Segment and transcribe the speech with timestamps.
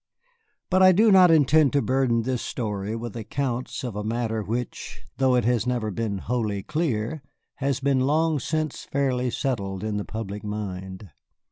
[0.71, 5.05] But I do not intend to burden this story with accounts of a matter which,
[5.17, 7.21] though it has never been wholly clear,
[7.57, 11.11] has been long since fairly settled in the public mind.